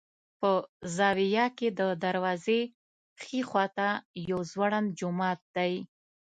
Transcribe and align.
په 0.39 0.51
زاویه 0.95 1.45
کې 1.57 1.67
د 1.79 1.81
دروازې 2.03 2.61
ښي 3.21 3.39
خوا 3.49 3.65
ته 3.77 3.87
یو 4.29 4.39
ځوړند 4.51 4.87
جومات 4.99 5.39
دی. 5.55 5.73